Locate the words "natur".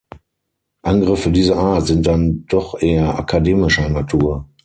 3.87-4.49